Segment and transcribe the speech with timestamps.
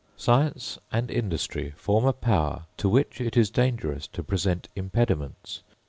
[0.17, 5.61] Science and industry form a power to which it is dangerous to present impediments.